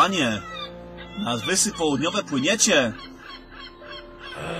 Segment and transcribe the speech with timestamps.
[0.00, 0.42] panie!
[1.18, 2.92] Na wysy południowe płyniecie!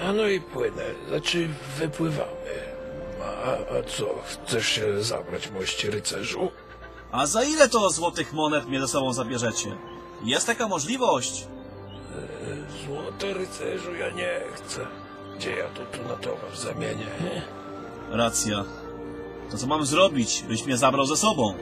[0.07, 1.49] A no i płynę, znaczy
[1.79, 2.51] wypływamy.
[3.45, 6.51] A, a co, chcesz się zabrać, mości rycerzu?
[7.13, 9.77] A za ile to złotych monet mnie ze sobą zabierzecie?
[10.25, 11.47] Jest taka możliwość?
[12.87, 14.87] Złoto rycerzu ja nie chcę.
[15.37, 17.07] Gdzie ja to tu na towar zamienię?
[17.19, 17.43] he?
[18.17, 18.65] Racja.
[19.51, 21.55] To co mam zrobić, byś mnie zabrał ze sobą?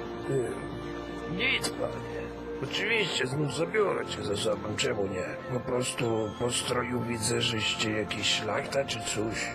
[1.37, 2.18] Nic, panie.
[2.65, 5.55] Oczywiście, znów zabiorę cię ze sobą, czemu nie?
[5.55, 9.47] Po prostu po stroju widzę, żeście jakiś szlachta czy coś.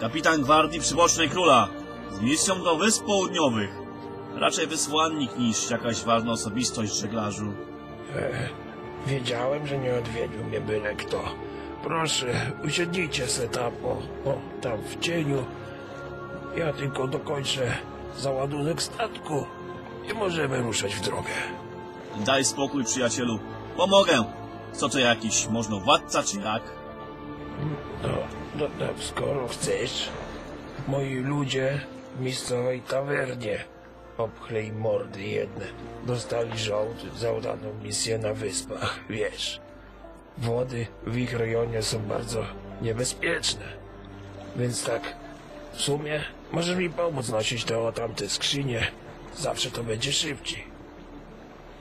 [0.00, 1.68] Kapitan gwardii przybocznej króla.
[2.12, 3.70] Z misją do wysp południowych.
[4.34, 7.52] Raczej wysłannik niż jakaś ważna osobistość żeglarzu.
[8.16, 8.48] E,
[9.06, 11.24] wiedziałem, że nie odwiedził mnie byle kto.
[11.82, 13.90] Proszę, usiednijcie se tam, o,
[14.30, 15.44] o, tam w cieniu.
[16.56, 17.76] Ja tylko dokończę
[18.16, 19.46] załadunek statku
[20.10, 21.30] i możemy ruszać w drogę.
[22.24, 23.38] Daj spokój, przyjacielu.
[23.76, 24.24] Pomogę.
[24.72, 26.62] Co to jakiś, można władca czy jak?
[28.02, 28.08] No,
[28.54, 30.08] no, no, skoro chcesz,
[30.88, 31.80] moi ludzie
[32.16, 33.64] w miejscowej tawernie
[34.18, 35.64] obchlej mordy jedne.
[36.06, 39.60] Dostali żołd za udaną misję na wyspach, wiesz.
[40.38, 42.44] Wody w ich rejonie są bardzo
[42.82, 43.64] niebezpieczne.
[44.56, 45.16] Więc tak,
[45.72, 46.20] w sumie
[46.52, 48.86] możesz mi pomóc nosić te o tamte skrzynie.
[49.36, 50.75] Zawsze to będzie szybciej.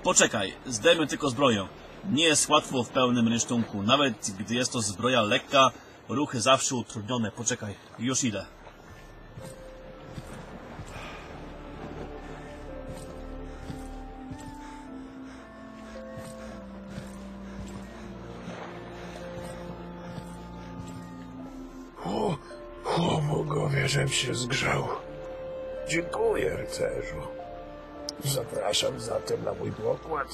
[0.06, 1.68] Poczekaj, zdejmę tylko zbroję.
[2.12, 3.84] Nie jest łatwo w pełnym rynsztunku.
[3.84, 5.72] Nawet gdy jest to zbroja lekka,
[6.10, 7.32] ruchy zawsze utrudnione.
[7.32, 8.46] Poczekaj, już idę.
[22.06, 22.38] O,
[22.86, 23.22] o
[23.86, 24.88] żem się zgrzał.
[25.90, 27.45] Dziękuję, rycerzu.
[28.24, 30.28] Zapraszam zatem na mój pokład.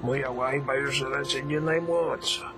[0.00, 2.52] Moja łajba już raczej nie najmłodsza,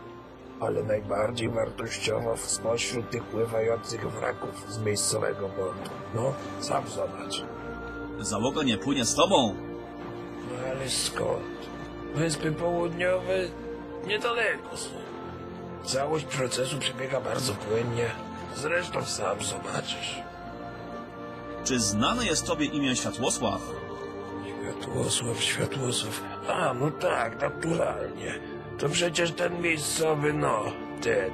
[0.60, 5.90] ale najbardziej wartościowa spośród tych pływających wraków z miejscowego portu.
[6.14, 7.42] No, sam zobacz.
[8.20, 9.54] Załoga nie płynie z tobą.
[10.50, 11.52] No ale skąd?
[12.14, 13.38] Wyspy Południowe
[14.06, 14.90] niedaleko są.
[15.84, 18.10] Całość procesu przebiega bardzo płynnie.
[18.56, 20.22] Zresztą sam zobaczysz.
[21.64, 23.60] Czy znane jest tobie imię Światłosław?
[24.62, 26.22] Światłosław, Światłosław.
[26.48, 28.34] A, no tak, naturalnie.
[28.78, 30.62] To przecież ten miejscowy, no,
[31.02, 31.30] ten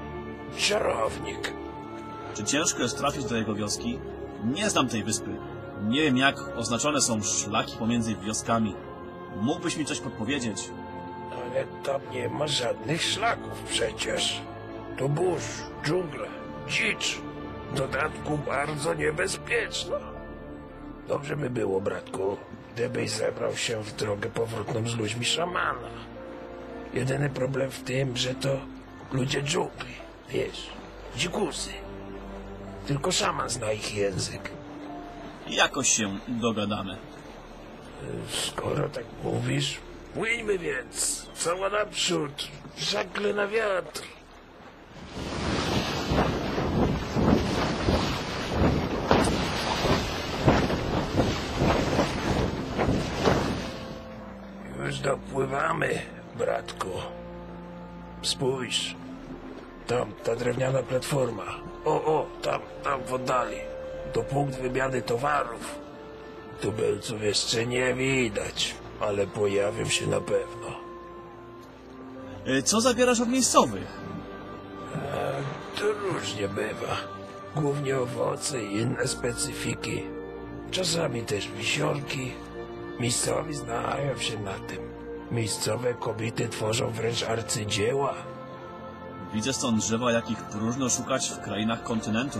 [0.57, 1.53] czarownik.
[2.35, 3.99] Czy ciężko jest trafić do jego wioski?
[4.45, 5.31] Nie znam tej wyspy.
[5.89, 8.75] Nie wiem, jak oznaczone są szlaki pomiędzy wioskami.
[9.41, 10.71] Mógłbyś mi coś podpowiedzieć?
[11.33, 14.41] Ale tam nie ma żadnych szlaków przecież.
[14.99, 15.45] To burz,
[15.85, 16.29] dżungla,
[16.69, 17.21] dzicz.
[17.73, 19.97] W dodatku bardzo niebezpieczna.
[21.09, 22.37] Dobrze by było, bratku,
[22.79, 25.89] gdybyś zebrał się w drogę powrotną z ludźmi szamana.
[26.95, 28.61] Jedyny problem w tym, że to
[29.13, 29.95] ludzie dżungli,
[30.29, 30.67] wiesz,
[31.17, 31.71] dzikusy.
[32.87, 34.51] Tylko szaman zna ich język.
[35.47, 36.97] Jakoś się dogadamy.
[38.31, 39.79] Skoro tak mówisz,
[40.15, 41.27] płyńmy więc.
[41.35, 44.03] Cała naprzód, żagle na wiatr.
[54.88, 56.03] Już dopływamy,
[56.39, 56.89] bratku.
[58.23, 58.97] Spójrz.
[59.87, 61.45] Tam, ta drewniana platforma.
[61.85, 63.57] O, o, tam, tam w oddali.
[64.13, 65.79] To punkt wymiany towarów.
[66.61, 70.81] Tubylców jeszcze nie widać, ale pojawią się na pewno.
[72.49, 73.87] Y, Co zabierasz od miejscowych?
[75.77, 76.97] To różnie bywa.
[77.57, 80.03] Głównie owoce i inne specyfiki.
[80.71, 82.33] Czasami też wisiorki.
[83.01, 84.88] Miejscowi znają się na tym.
[85.31, 88.15] Miejscowe kobiety tworzą wręcz arcydzieła.
[89.35, 92.39] Widzę stąd drzewa, jakich próżno szukać w krainach kontynentu.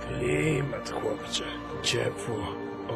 [0.00, 1.44] Klimat, chłopcze.
[1.82, 2.36] Ciepło.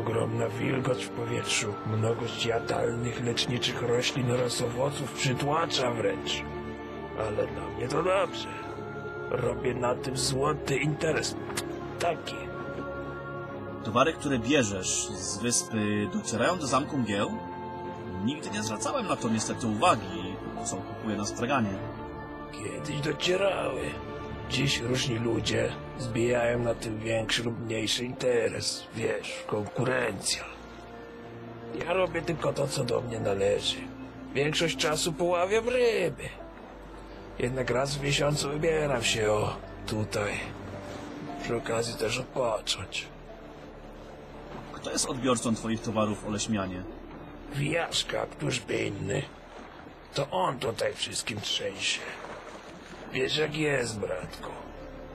[0.00, 1.74] Ogromna wilgoć w powietrzu.
[1.86, 6.42] Mnogość jadalnych, leczniczych roślin oraz owoców przytłacza wręcz.
[7.18, 8.48] Ale dla mnie to dobrze.
[9.30, 11.36] Robię na tym złoty interes.
[11.98, 12.36] Taki.
[13.84, 17.30] Towary, które bierzesz z wyspy, docierają do zamku mgieł?
[18.24, 21.74] Nigdy nie zwracałem na to niestety uwagi, co kupuję na straganie.
[22.52, 23.82] Kiedyś docierały.
[24.50, 28.84] Dziś różni ludzie zbijają na tym większy lub mniejszy interes.
[28.94, 30.44] Wiesz, konkurencja.
[31.86, 33.76] Ja robię tylko to, co do mnie należy.
[34.34, 36.28] Większość czasu poławiam ryby.
[37.38, 40.32] Jednak raz w miesiącu wybieram się o tutaj.
[41.42, 43.06] Przy okazji też odpocząć.
[44.72, 46.82] Kto jest odbiorcą twoich towarów, Oleśmianie?
[47.54, 49.22] Wijaszka, któż by inny.
[50.14, 52.00] To on tutaj wszystkim trzęsie.
[53.12, 54.50] Wiesz jak jest, bratku.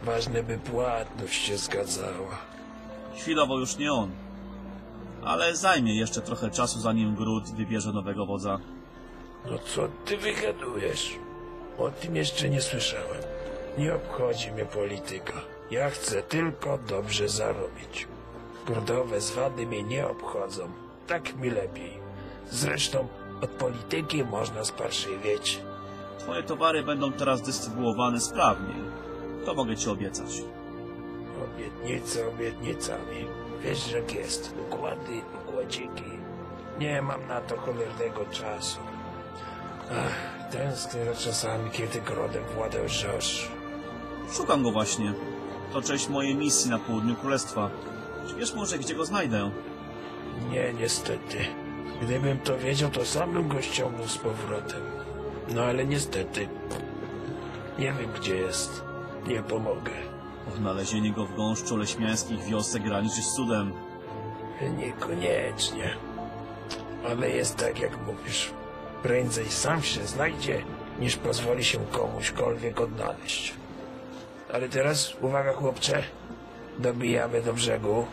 [0.04, 2.38] Ważne by płatność się zgadzała.
[3.16, 4.12] Chwilowo już nie on.
[5.24, 8.60] Ale zajmie jeszcze trochę czasu, zanim Grud wybierze nowego wodza.
[9.46, 11.16] No co ty wygadujesz?
[11.78, 13.22] O tym jeszcze nie słyszałem.
[13.78, 15.34] Nie obchodzi mnie polityka.
[15.72, 18.08] Ja chcę tylko dobrze zarobić.
[18.66, 20.72] Grudowe zwady mnie nie obchodzą.
[21.08, 22.07] Tak mi lepiej.
[22.52, 23.08] Zresztą
[23.42, 25.60] od polityki można sparszywieć.
[26.20, 28.76] Twoje towary będą teraz dystrybuowane sprawnie.
[29.46, 30.44] To mogę ci obiecać.
[31.54, 33.26] Obietnice obietnicami.
[33.62, 34.56] Wiesz jak jest.
[34.68, 36.18] Układy, układziki.
[36.80, 38.80] Nie mam na to cholernego czasu.
[39.92, 43.52] Ach, tęsknię za czasami, kiedy grodem władał Żosz.
[44.32, 45.14] Szukam go właśnie.
[45.74, 47.70] To część mojej misji na południu królestwa.
[48.28, 49.52] Czy wiesz może, gdzie go znajdę?
[50.52, 51.38] Nie, niestety.
[52.02, 54.82] Gdybym to wiedział, to sam bym go ściągnął z powrotem.
[55.48, 56.48] No ale niestety.
[57.80, 58.84] Nie wiem, gdzie jest.
[59.28, 59.92] Nie pomogę.
[60.56, 63.74] Odnalezienie go w gąszczu leśmiańskich wiosek graniczy z cudem.
[64.78, 65.98] Niekoniecznie.
[67.10, 68.52] Ale jest tak, jak mówisz.
[69.04, 70.64] Prędzej sam się znajdzie,
[71.00, 73.54] niż pozwoli się komuśkolwiek odnaleźć.
[74.54, 76.04] Ale teraz, uwaga chłopcze,
[76.80, 78.06] dobijamy do brzegu.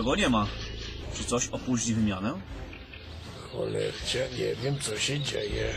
[0.00, 0.46] Nikogo nie ma.
[1.16, 2.40] Czy coś opóźni wymianę?
[3.52, 5.74] Cholercia, nie wiem co się dzieje.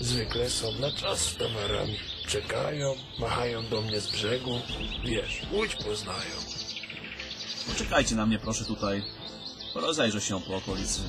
[0.00, 1.98] Zwykle są na czas z towarami.
[2.28, 4.60] Czekają, machają do mnie z brzegu.
[5.04, 6.36] Wiesz, łódź poznają.
[7.66, 9.02] Poczekajcie na mnie proszę tutaj.
[9.74, 11.00] Rozejrzę się po okolicy.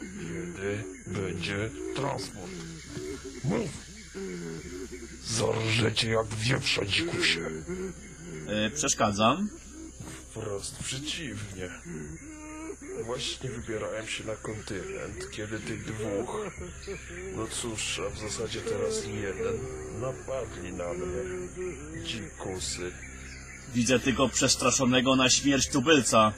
[0.00, 2.57] Kiedy będzie transport?
[5.78, 7.40] Zarżecie jak wieprza dzikusie.
[8.46, 9.48] E, przeszkadzam.
[10.30, 11.70] Wprost przeciwnie.
[13.04, 16.50] Właśnie wybierałem się na kontynent, kiedy tych dwóch,
[17.36, 19.58] no cóż, a w zasadzie teraz jeden,
[20.00, 21.48] napadli na mnie.
[22.04, 22.92] Dzikusy.
[23.74, 26.32] Widzę tylko przestraszonego na śmierć tubylca.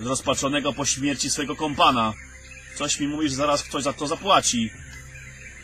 [0.00, 2.12] Zrozpaczonego po śmierci swojego kompana.
[2.76, 4.70] Coś mi mówi, że zaraz ktoś za to zapłaci.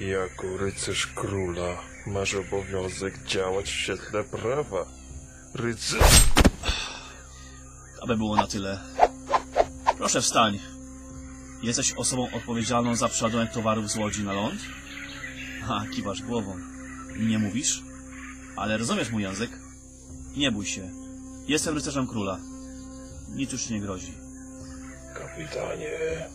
[0.00, 1.76] Jako rycerz króla
[2.06, 4.87] masz obowiązek działać w świetle prawa.
[5.55, 6.23] Rycerz...
[8.02, 8.81] Aby było na tyle.
[9.99, 10.58] Proszę wstań.
[11.62, 14.61] Jesteś osobą odpowiedzialną za przeładunek towarów z łodzi na ląd?
[15.69, 16.56] A, kiwasz głową.
[17.17, 17.82] Nie mówisz?
[18.56, 19.50] Ale rozumiesz mój język?
[20.37, 20.91] Nie bój się.
[21.47, 22.38] Jestem rycerzem króla.
[23.29, 24.14] Nic już nie grozi.
[25.14, 26.26] Kapitanie,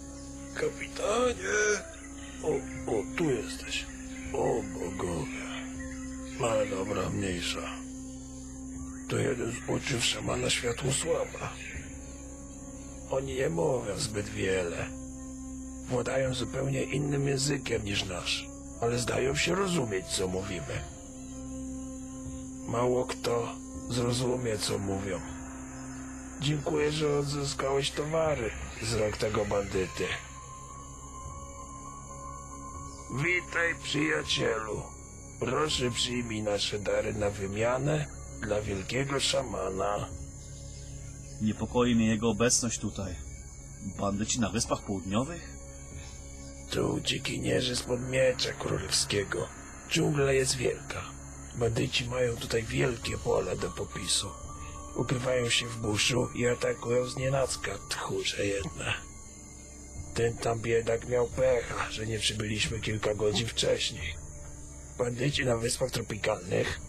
[0.53, 1.94] kapitanie.
[2.45, 2.49] O,
[2.91, 3.85] o, tu jesteś.
[4.33, 5.45] O bogowie.
[6.43, 7.69] Ale dobra, mniejsza.
[9.07, 11.53] To jeden z uczniów szamana Światłosława.
[13.09, 14.85] Oni nie mówią zbyt wiele.
[15.89, 18.47] Władają zupełnie innym językiem niż nasz,
[18.81, 20.81] ale zdają się rozumieć, co mówimy.
[22.67, 23.55] Mało kto
[23.89, 25.19] zrozumie, co mówią.
[26.41, 28.49] Dziękuję, że odzyskałeś towary
[28.81, 30.05] z rąk tego bandyty.
[33.23, 34.81] Witaj, przyjacielu.
[35.39, 38.05] Proszę przyjmij nasze dary na wymianę
[38.41, 40.09] dla wielkiego szamana.
[41.41, 43.15] Niepokoi mnie jego obecność tutaj.
[43.99, 45.57] Bandyci na Wyspach Południowych?
[46.71, 49.47] Tu uciekinierzy spod miecza królewskiego.
[49.89, 51.01] Dżungla jest wielka.
[51.55, 54.27] Bandyci mają tutaj wielkie pola do popisu.
[54.95, 59.14] Ukrywają się w buszu i atakują z nienacka tchórze jedne.
[60.15, 64.15] Ten tam biedak miał pecha, że nie przybyliśmy kilka godzin wcześniej.
[64.97, 66.79] Bandyci na wyspach tropikalnych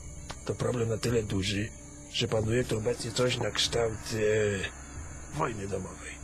[0.45, 1.69] to problem na tyle duży,
[2.13, 6.17] że panuje tu obecnie coś na kształt e, wojny domowej.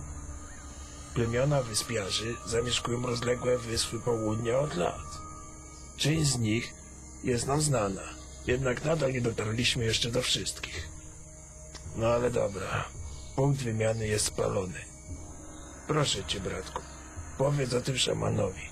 [1.15, 5.19] Plemiona wyspiarzy zamieszkują rozległe wyspy południa od lat.
[5.97, 6.75] Część z nich
[7.25, 8.03] jest nam znana,
[8.47, 10.89] jednak nadal nie dotarliśmy jeszcze do wszystkich.
[11.97, 12.85] No ale dobra,
[13.37, 14.81] punkt wymiany jest spalony.
[15.87, 16.83] Proszę cię, bratku,
[17.43, 18.63] powiedz o tym szamanowi.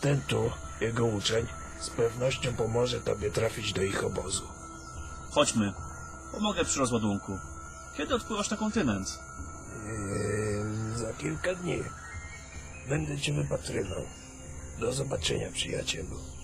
[0.00, 1.46] Ten tu, jego uczeń,
[1.80, 4.42] z pewnością pomoże tobie trafić do ich obozu.
[5.30, 5.72] Chodźmy.
[6.32, 7.38] Pomogę przy rozładunku.
[7.96, 9.18] Kiedy odpływasz na kontynent?
[9.86, 11.82] Eee, za kilka dni.
[12.88, 14.02] Będę cię wypatrywał.
[14.80, 16.35] Do zobaczenia, przyjacielu.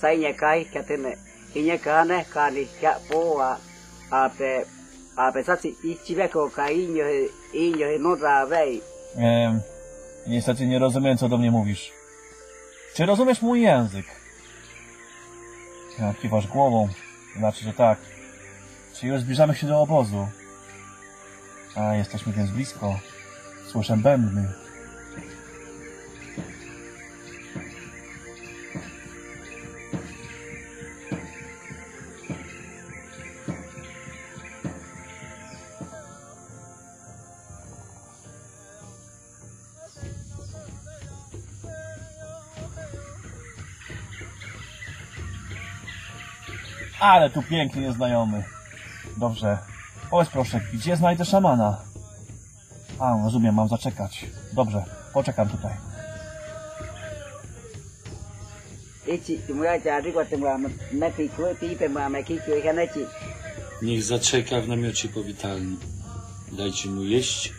[0.00, 1.16] Sainya kai katene
[1.54, 3.58] inya kana kani kya poa
[4.10, 4.64] ape
[5.16, 7.04] ape sasi ichibeko kai inyo
[7.52, 8.16] inyo no
[9.16, 9.60] Em,
[10.26, 11.92] niestety nie rozumiem, co do mnie mówisz.
[12.94, 14.06] Czy rozumiesz mój język?
[15.98, 16.88] Ja, kiwasz głową.
[17.36, 17.98] Znaczy, że tak.
[18.94, 20.28] Czy już zbliżamy się do obozu?
[21.76, 22.98] A, jesteśmy więc blisko.
[23.66, 24.52] Słyszę bębny.
[47.10, 48.44] Ale tu piękny nieznajomy.
[49.16, 49.58] Dobrze.
[50.10, 51.80] Powiedz proszę, gdzie znajdę szamana?
[52.98, 54.26] A, rozumiem, mam zaczekać.
[54.52, 55.72] Dobrze, poczekam tutaj.
[63.82, 65.76] Niech zaczeka w namiocie powitalni.
[66.52, 67.52] Dajcie mu jeść,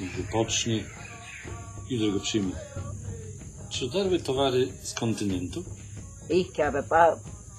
[0.00, 0.84] niech wypocznie.
[1.90, 2.52] Jutro go przyjmę.
[3.68, 5.64] Czy darły towary z kontynentu?
[6.30, 6.48] ich
[6.88, 7.16] pa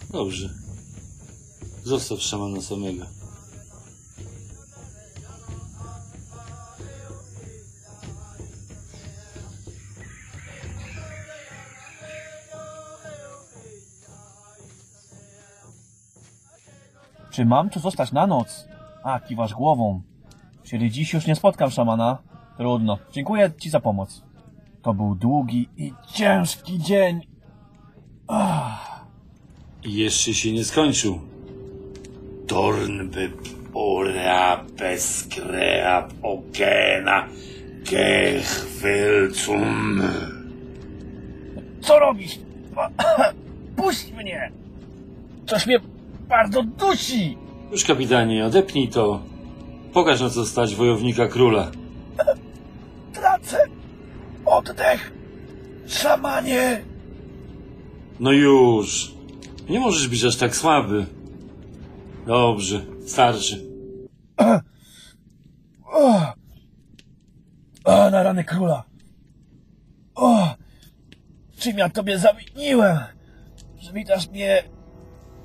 [0.09, 0.66] Dobrze.
[1.87, 3.05] Zostaw szamana samego.
[17.31, 18.67] Czy mam tu zostać na noc?
[19.03, 20.01] A, kiwasz głową.
[20.63, 22.17] Czyli dziś już nie spotkam szamana?
[22.57, 22.97] Trudno.
[23.11, 24.23] Dziękuję ci za pomoc.
[24.81, 27.21] To był długi i ciężki dzień.
[29.83, 31.36] I jeszcze się nie skończył.
[32.47, 33.31] Dornby
[33.73, 37.27] ora beskreab ogena
[37.91, 40.01] gechwilcum.
[41.81, 42.39] Co robisz?
[43.77, 44.51] Puść mnie!
[45.45, 45.79] Coś mnie
[46.29, 47.37] bardzo dusi!
[47.71, 49.21] Już kapitanie, odepnij to.
[49.93, 51.71] Pokaż na co stać wojownika króla.
[53.13, 53.57] Tracę
[54.45, 55.11] oddech!
[55.87, 56.81] Szamanie!
[58.19, 59.11] No już.
[59.69, 61.05] Nie możesz być aż tak słaby.
[62.27, 63.65] Dobrze, starczy.
[65.93, 66.21] O!
[67.83, 68.83] O, na rany króla!
[70.15, 70.55] O!
[71.59, 72.97] Czym ja tobie zawiniłem?
[73.79, 74.63] Że witasz mnie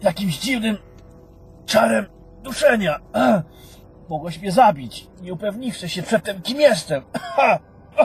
[0.03, 0.77] jakimś dziwnym
[1.67, 2.07] czarem
[2.43, 3.01] duszenia.
[4.09, 7.03] Mogłeś mnie zabić, nie upewniwszy się przedtem, kim jestem.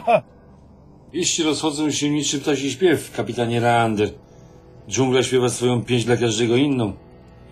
[1.14, 4.10] Wieści rozchodzą się niczym ptasi śpiew, kapitanie Raander.
[4.90, 6.94] Dżungla śpiewa swoją pieśń dla każdego inną.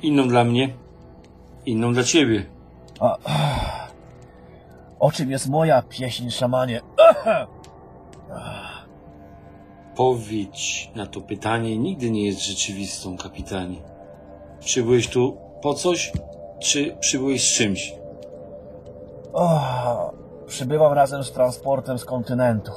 [0.02, 0.74] Inną dla mnie,
[1.66, 2.46] inną dla ciebie.
[3.00, 3.18] A,
[5.00, 6.82] o czym jest moja pieśń, szamanie?
[9.92, 13.78] Odpowiedź na to pytanie nigdy nie jest rzeczywistą, kapitanie.
[14.60, 16.12] Przybyłeś tu po coś,
[16.60, 17.96] czy przybyłeś z czymś?
[19.34, 20.12] O,
[20.48, 22.72] przybywam razem z transportem z kontynentu.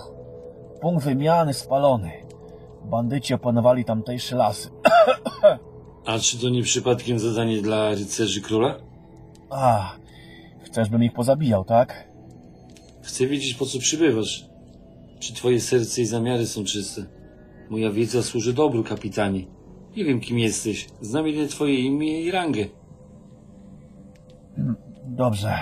[0.80, 2.12] Punkt wymiany spalony.
[2.84, 4.70] Bandyci opanowali tamtejsze lasy.
[6.08, 8.78] A czy to nie przypadkiem zadanie dla rycerzy króla?
[9.50, 9.92] A,
[10.64, 12.08] chcesz, bym ich pozabijał, tak?
[13.02, 14.46] Chcę wiedzieć, po co przybywasz.
[15.20, 17.06] Czy twoje serce i zamiary są czyste?
[17.70, 19.46] Moja wiedza służy dobru, kapitanie.
[19.96, 20.86] Nie wiem, kim jesteś.
[21.00, 22.64] Znam jedynie twoje imię i rangę.
[25.04, 25.54] Dobrze.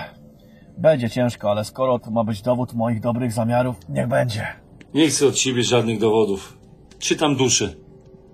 [0.77, 4.47] Będzie ciężko, ale skoro to ma być dowód moich dobrych zamiarów, niech będzie.
[4.93, 6.57] Nie chcę od ciebie żadnych dowodów.
[6.99, 7.73] Czytam duszę.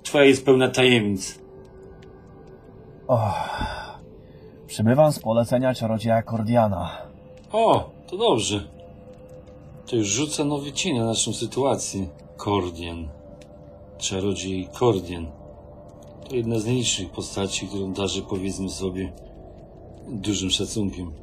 [0.04, 1.43] Twoja jest pełna tajemnic.
[3.08, 3.34] O,
[4.68, 6.90] przybywam z polecenia czarodzieja Kordiana.
[7.52, 8.64] O, to dobrze.
[9.88, 12.08] To już rzuca nowy cień na naszą sytuację.
[12.38, 13.08] Kordian.
[13.98, 15.28] Czarodziej Kordian.
[16.30, 19.14] To jedna z nielicznych postaci, którą darzę, powiedzmy sobie,
[20.08, 21.14] dużym szacunkiem.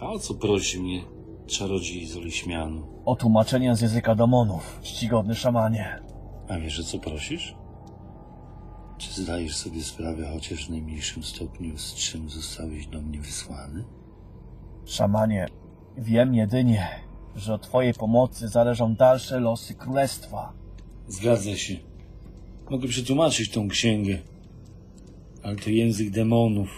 [0.00, 1.00] A o co prosi mnie
[1.46, 2.86] czarodziej z Oliśmianu?
[3.04, 6.02] O tłumaczenie z języka demonów, czcigodny szamanie.
[6.48, 7.54] A wiesz, o co prosisz?
[8.98, 13.84] Czy zdajesz sobie sprawę chociaż w najmniejszym stopniu, z czym zostałeś do mnie wysłany?
[14.84, 15.46] Szamanie,
[15.98, 16.88] wiem jedynie,
[17.36, 20.52] że od twojej pomocy zależą dalsze losy królestwa.
[21.08, 21.76] Zgadza się.
[22.70, 24.18] Mogę przetłumaczyć tą księgę.
[25.42, 26.68] Ale to język demonów.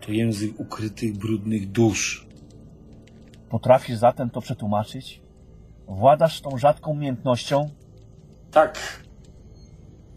[0.00, 2.26] To język ukrytych, brudnych dusz.
[3.48, 5.22] Potrafisz zatem to przetłumaczyć?
[5.88, 7.70] Władasz tą rzadką umiejętnością?
[8.50, 9.02] Tak.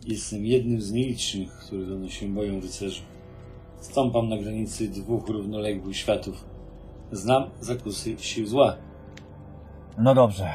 [0.08, 3.02] Jestem jednym z nielicznych, których one się boją rycerzy.
[3.80, 6.46] Stąpam na granicy dwóch równoległych światów.
[7.12, 8.76] Znam zakusy sił zła.
[9.98, 10.50] No dobrze.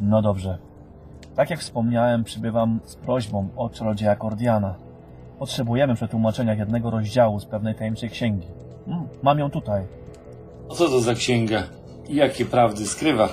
[0.00, 0.58] No dobrze.
[1.36, 4.74] Tak jak wspomniałem, przybywam z prośbą od czarodzieja Kordiana.
[5.38, 8.46] Potrzebujemy przetłumaczenia jednego rozdziału z pewnej tajemniczej księgi.
[8.86, 9.82] Mm, Mam ją tutaj.
[10.70, 11.62] A co to za księga?
[12.08, 13.28] I jakie prawdy skrywa?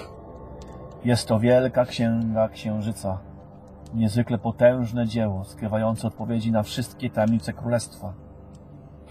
[1.05, 3.19] Jest to wielka księga księżyca.
[3.93, 8.13] Niezwykle potężne dzieło, skrywające odpowiedzi na wszystkie tajemnice królestwa.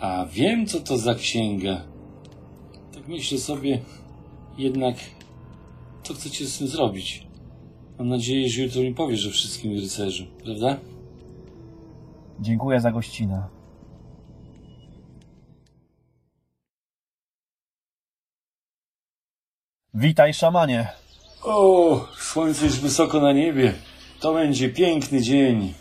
[0.01, 1.81] A wiem, co to za księga.
[2.95, 3.81] Tak myślę sobie,
[4.59, 4.97] jednak,
[6.03, 7.27] co chcecie z tym zrobić?
[7.99, 10.77] Mam nadzieję, że jutro mi powiesz o wszystkim rycerzu, prawda?
[12.41, 13.43] Dziękuję za gościnę.
[19.95, 20.89] Witaj, szamanie.
[21.43, 23.75] O, słońce już wysoko na niebie.
[24.23, 25.75] To będzie piękny dzień.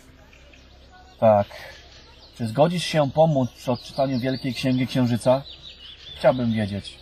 [1.20, 1.46] Tak.
[2.38, 5.42] Czy zgodzisz się pomóc przy odczytaniu Wielkiej Księgi Księżyca?
[6.18, 6.98] Chciałbym wiedzieć.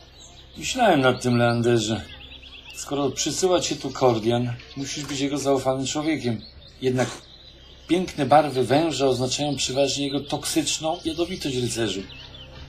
[0.56, 2.00] Myślałem nad tym, Leanderze.
[2.75, 6.40] Skoro przysyła cię tu Kordian, musisz być jego zaufanym człowiekiem.
[6.82, 7.09] Jednak
[7.88, 12.02] piękne barwy węża oznaczają przeważnie jego toksyczną jadowitość rycerzu.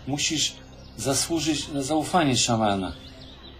[0.08, 0.54] Musisz
[0.98, 2.92] zasłużyć na zaufanie szamana.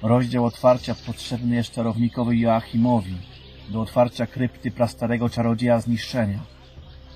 [0.02, 3.31] Rozdział otwarcia potrzebny jest czarownikowi Joachimowi
[3.72, 6.40] do otwarcia krypty prastarego czarodzieja zniszczenia.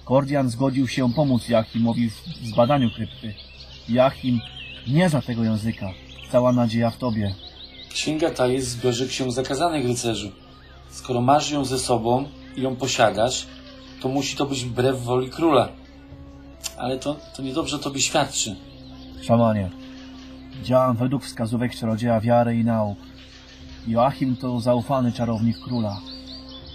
[0.06, 3.34] Kordian zgodził się pomóc Joachimowi w zbadaniu krypty.
[3.90, 4.40] Joachim
[4.88, 5.92] nie zna tego języka.
[6.32, 7.36] Cała nadzieja w tobie.
[7.90, 10.32] Księga ta jest w zbiorze ksiąg zakazanych rycerzu.
[10.90, 12.26] Skoro masz ją ze sobą
[12.58, 13.48] i ją posiadasz,
[14.02, 15.70] to musi to być wbrew woli króla.
[16.78, 18.56] Ale to, to niedobrze tobie świadczy.
[19.22, 19.70] Szamanie,
[20.64, 22.98] działam według wskazówek czarodzieja wiary i nauk.
[23.88, 26.02] Joachim to zaufany czarownik króla.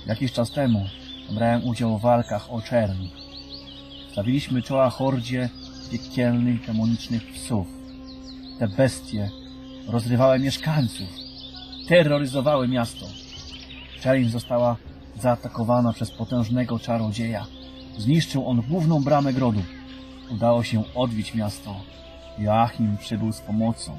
[0.06, 0.86] Jakiś czas temu
[1.30, 3.08] brałem udział w walkach o czerń.
[4.12, 5.48] Stawiliśmy czoła hordzie
[5.90, 7.66] piekielnych, demonicznych psów.
[8.58, 9.30] Te bestie
[9.88, 11.08] rozrywały mieszkańców,
[11.88, 13.06] terroryzowały miasto.
[14.00, 14.76] Czerń została
[15.20, 17.46] zaatakowana przez potężnego czarodzieja.
[17.98, 19.62] Zniszczył on główną bramę grodu.
[20.30, 21.80] Udało się odbić miasto.
[22.38, 23.96] Joachim przybył z pomocą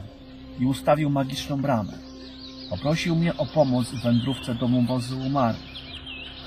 [0.60, 1.94] i ustawił magiczną bramę.
[2.70, 5.71] Poprosił mnie o pomoc w wędrówce do wąwozu umarłych.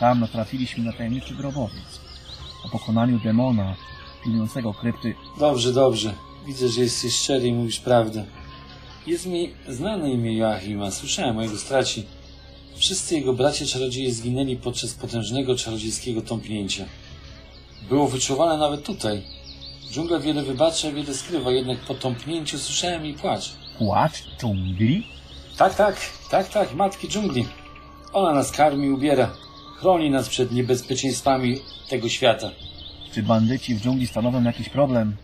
[0.00, 2.00] Tam natrafiliśmy na tajemniczy grobowiec.
[2.62, 3.76] Po pokonaniu demona
[4.24, 6.14] pilnującego krypty Dobrze, dobrze.
[6.46, 8.24] Widzę, że jesteś szczery i mówisz prawdę.
[9.07, 10.90] Jest mi znane imię Joachima.
[10.90, 12.02] Słyszałem o jego stracie.
[12.76, 16.85] Wszyscy jego bracia czarodzieje zginęli podczas potężnego czarodziejskiego tąpnięcia.
[17.88, 19.22] Było wyczuwane nawet tutaj.
[19.92, 23.52] Dżungla wiele wybacza, wiele skrywa, jednak po tąpnięciu słyszałem jej płacz.
[23.78, 25.07] płacz dżungli
[25.57, 25.96] Tak, tak,
[26.30, 27.46] tak, tak, matki dżungli.
[28.12, 29.30] Ona nas karmi i ubiera.
[29.85, 32.51] Chroni nas przed niebezpieczeństwami tego świata.
[33.12, 35.16] Czy bandyci w dżungli stanowią jakiś problem?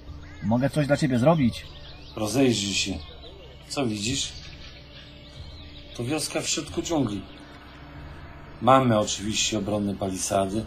[0.42, 1.66] Mogę coś dla ciebie zrobić?
[2.16, 2.98] Rozejrzyj się.
[3.68, 4.32] Co widzisz?
[5.96, 7.20] To wioska w środku dżungli.
[8.62, 10.64] Mamy oczywiście obronne palisady.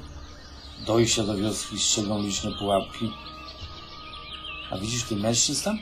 [0.86, 3.10] Dojścia do wioski strzegą liczne pułapki.
[4.72, 5.80] A widzisz tych mężczyzn tam?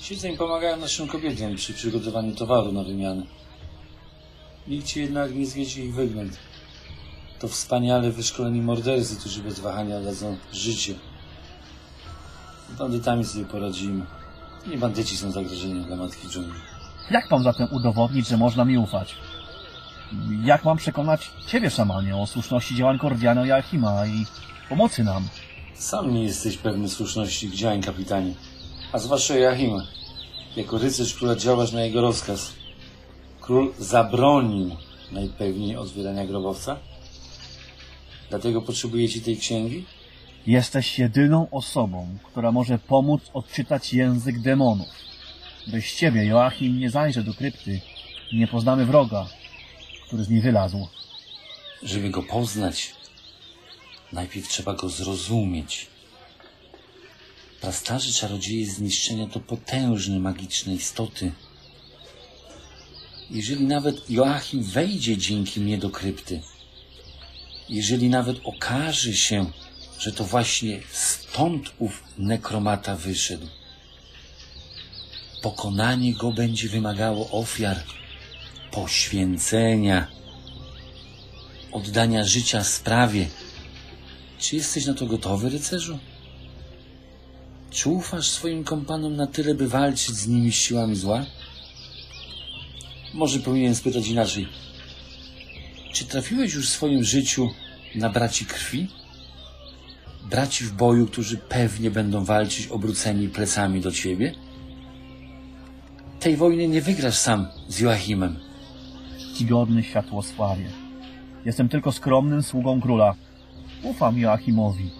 [0.00, 3.22] Ci im pomagają naszym kobietom przy przygotowaniu towaru na wymianę.
[4.68, 6.51] Nikt ci jednak nie zwiedzi ich wygląd.
[7.42, 10.94] To wspaniale wyszkoleni mordercy, którzy bez wahania dadzą życie.
[12.74, 14.06] Z bandytami sobie poradzimy.
[14.66, 16.60] Nie bandyci są zagrożeniem dla matki dżungli.
[17.10, 19.14] Jak mam zatem udowodnić, że można mi ufać?
[20.44, 24.26] Jak mam przekonać ciebie, szamanie, o słuszności działań Kordiana i Joachima i
[24.68, 25.28] pomocy nam?
[25.74, 28.34] Sam nie jesteś pewny słuszności działań, kapitanie.
[28.92, 29.82] A zwłaszcza Joachima.
[30.56, 32.52] Jako rycerz króla działasz na jego rozkaz.
[33.40, 34.76] Król zabronił
[35.12, 36.91] najpewniej otwierania grobowca.
[38.32, 39.84] Dlatego potrzebujecie tej księgi?
[40.46, 44.88] Jesteś jedyną osobą, która może pomóc odczytać język demonów.
[45.66, 47.80] Bez ciebie Joachim nie zajrzy do krypty
[48.30, 49.26] i nie poznamy wroga,
[50.06, 50.88] który z niej wylazł.
[51.82, 52.94] Żeby go poznać,
[54.12, 55.86] najpierw trzeba go zrozumieć.
[57.60, 61.32] Prastarzy czarodzieje zniszczenia to potężne magiczne istoty.
[63.30, 66.40] Jeżeli nawet Joachim wejdzie dzięki mnie do krypty,
[67.72, 69.50] jeżeli nawet okaże się,
[69.98, 73.46] że to właśnie stąd ów nekromata wyszedł,
[75.42, 77.76] pokonanie go będzie wymagało ofiar,
[78.70, 80.06] poświęcenia,
[81.72, 83.28] oddania życia sprawie.
[84.38, 85.98] Czy jesteś na to gotowy, rycerzu?
[87.70, 91.26] Czy ufasz swoim kompanom na tyle, by walczyć z nimi siłami zła?
[93.14, 94.48] Może powinienem spytać inaczej.
[95.92, 97.50] Czy trafiłeś już w swoim życiu
[97.94, 98.88] na braci krwi?
[100.30, 104.34] Braci w boju, którzy pewnie będą walczyć obróceni plecami do ciebie?
[106.20, 108.38] Tej wojny nie wygrasz sam z Joachimem.
[109.18, 110.70] Czcigodny światłosławie.
[111.44, 113.14] Jestem tylko skromnym sługą króla.
[113.82, 114.90] Ufam Joachimowi.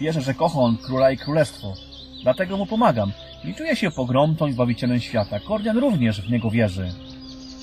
[0.00, 1.74] Wierzę, że kocha on króla i królestwo.
[2.22, 3.12] Dlatego mu pomagam.
[3.44, 5.40] I czuję się pogromcą i zbawicielem świata.
[5.40, 6.92] Kordian również w niego wierzy.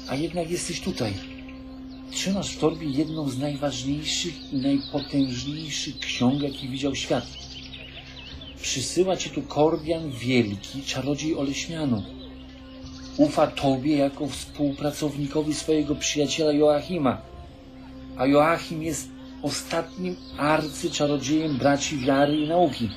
[0.10, 1.14] A jednak jesteś tutaj.
[2.12, 7.26] Trzymasz w torbie jedną z najważniejszych i najpotężniejszych ksiąg, jaki widział świat.
[8.62, 12.04] Przysyła ci tu Kordian Wielki, czarodziej Oleśmianu.
[13.18, 17.22] Ufa tobie jako współpracownikowi swojego przyjaciela Joachima.
[18.18, 19.10] A Joachim jest
[19.42, 22.90] ostatnim arcyczarodziejem braci wiary i nauki.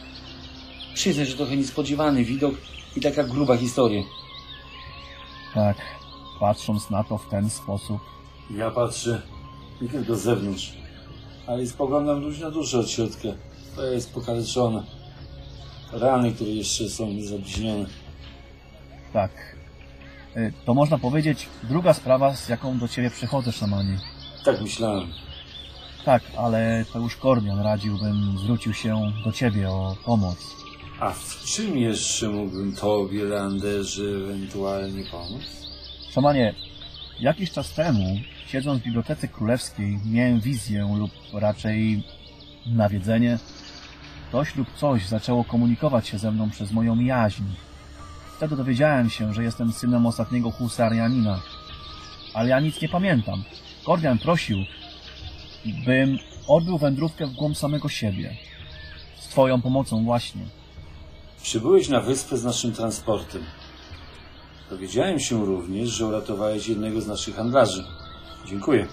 [0.95, 2.55] Przyznaj, że trochę niespodziewany widok
[2.97, 4.03] i taka gruba historia.
[5.55, 5.77] Tak,
[6.41, 8.01] patrząc na to w ten sposób.
[8.57, 9.23] Ja patrzę
[9.83, 10.73] nie tylko z zewnątrz,
[11.47, 13.29] ale spoglądam ludzi na duszę od środka.
[13.77, 14.83] To jest pokaleczone.
[15.93, 17.87] Rany, które jeszcze są niezabliźnione.
[19.13, 19.31] Tak.
[20.37, 23.99] Y, To można powiedzieć druga sprawa, z jaką do ciebie przychodzę, szamanie.
[24.45, 25.09] Tak myślałem.
[26.05, 30.37] Tak, ale to już Kordian radził, bym zwrócił się do ciebie o pomoc.
[31.01, 35.43] A w czym jeszcze mógłbym tobie, Landerze, ewentualnie pomóc?
[36.15, 36.55] Szamanie,
[37.21, 38.21] jakiś czas temu,
[38.53, 42.03] siedząc w Bibliotece Królewskiej, miałem wizję lub raczej
[42.67, 43.39] nawiedzenie.
[44.29, 47.43] Ktoś lub coś zaczęło komunikować się ze mną przez moją jaźń.
[48.37, 51.41] Wtedy dowiedziałem się, że jestem synem ostatniego husarianina.
[52.35, 53.45] Ale ja nic nie pamiętam.
[53.85, 54.59] Kordian prosił,
[55.87, 58.37] bym odbył wędrówkę w głąb samego siebie.
[59.21, 60.43] Z twoją pomocą właśnie.
[61.43, 63.43] Przybyłeś na wyspę z naszym transportem.
[64.71, 67.85] Dowiedziałem się również, że uratowałeś jednego z naszych handlarzy.
[68.47, 68.87] Dziękuję.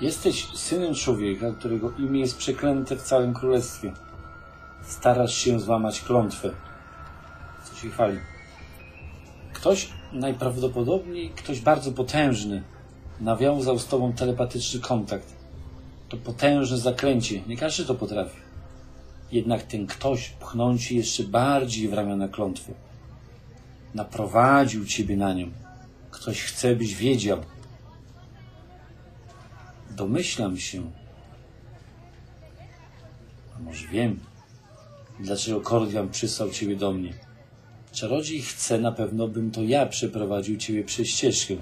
[0.00, 3.92] Jesteś synem człowieka, którego imię jest przeklęte w całym królestwie.
[4.82, 6.50] Starasz się złamać klątwę.
[7.64, 8.18] Co się chwali.
[9.52, 12.62] Ktoś, najprawdopodobniej ktoś bardzo potężny,
[13.20, 15.34] nawiązał z tobą telepatyczny kontakt.
[16.08, 17.42] To potężne zaklęcie.
[17.46, 18.36] Nie każdy to potrafi.
[19.32, 22.74] Jednak ten ktoś pchnął ci jeszcze bardziej w ramiona klątwy.
[23.94, 25.50] Naprowadził ciebie na nią.
[26.10, 27.38] Ktoś chce, byś wiedział.
[29.98, 30.90] Domyślam się,
[33.56, 34.20] a może wiem,
[35.20, 37.12] dlaczego Kordian przysłał ciebie do mnie.
[37.92, 41.54] Czarodziej chce na pewno, bym to ja przeprowadził ciebie przez ścieżkę.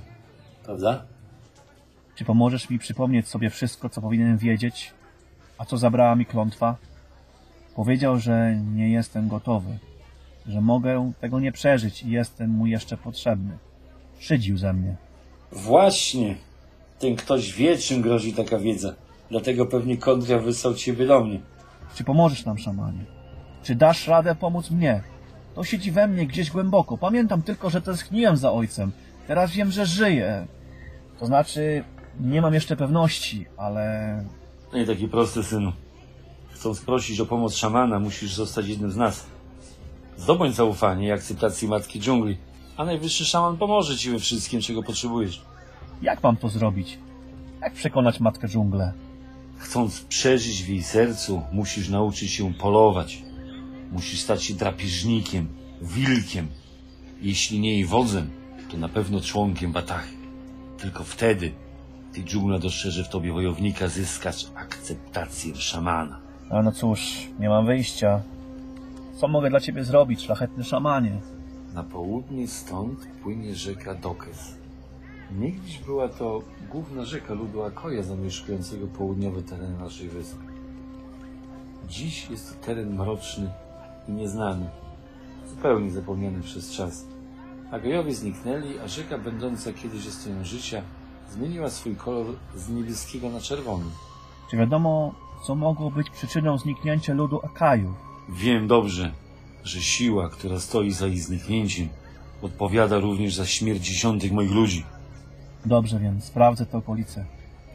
[0.65, 1.05] Prawda?
[2.15, 4.93] Czy pomożesz mi przypomnieć sobie wszystko, co powinienem wiedzieć?
[5.59, 6.77] A co zabrała mi klątwa?
[7.75, 9.79] Powiedział, że nie jestem gotowy,
[10.47, 13.59] że mogę tego nie przeżyć i jestem mu jeszcze potrzebny.
[14.19, 14.97] Szydził ze mnie.
[15.53, 16.35] Właśnie.
[16.99, 18.95] Ten ktoś wie, czym grozi taka wiedza.
[19.31, 21.41] Dlatego pewnie Kondria wysłał ciebie do mnie.
[21.95, 23.05] Czy pomożesz nam, szamanie?
[23.63, 25.03] Czy dasz radę pomóc mnie?
[25.55, 26.99] To siedzi we mnie gdzieś głęboko.
[26.99, 28.93] Pamiętam tylko, że tęskniłem za ojcem.
[29.27, 30.47] Teraz wiem, że żyje.
[31.19, 31.85] To znaczy,
[32.21, 34.25] nie mam jeszcze pewności, ale
[34.75, 35.73] nie taki prosty, synu.
[36.51, 39.27] Chcąc prosić o pomoc szamana, musisz zostać jednym z nas.
[40.17, 42.37] Zdobądź zaufanie i akceptację Matki Dżungli,
[42.77, 45.43] a najwyższy szaman pomoże ci we wszystkim, czego potrzebujesz.
[46.03, 46.99] Jak mam to zrobić?
[47.61, 48.93] Jak przekonać matkę dżunglę?
[49.57, 53.23] Chcąc przeżyć w jej sercu, musisz nauczyć się polować.
[53.93, 55.49] Musisz stać się drapieżnikiem,
[55.83, 56.49] wilkiem.
[57.23, 58.31] Jeśli nie jej wodzem,
[58.71, 60.17] to na pewno członkiem Batachy.
[60.79, 61.53] Tylko wtedy
[62.13, 66.21] tej dżungla dostrzeże w tobie wojownika zyskać akceptację szamana.
[66.51, 68.23] A no cóż, nie mam wyjścia.
[69.17, 71.21] Co mogę dla ciebie zrobić, szlachetny szamanie?
[71.75, 74.55] Na południe stąd płynie rzeka Dokes.
[75.31, 80.45] Niegdyś była to główna rzeka ludu Akoja zamieszkującego południowe tereny naszej wyspy.
[81.89, 83.51] Dziś jest to teren mroczny
[84.09, 84.71] i nieznany,
[85.51, 87.07] zupełnie zapomniany przez czas.
[87.71, 90.83] Agojowie zniknęli, a rzeka będąca kiedyś ostoją życia
[91.31, 93.85] zmieniła swój kolor z niebieskiego na czerwony.
[94.51, 95.15] Czy wiadomo,
[95.47, 97.95] co mogło być przyczyną zniknięcia ludu Akaju?
[98.29, 99.13] Wiem dobrze,
[99.65, 101.89] że siła, która stoi za ich zniknięciem,
[102.43, 104.85] odpowiada również za śmierć dziesiątek moich ludzi.
[105.67, 107.25] Dobrze, więc sprawdzę te okolice.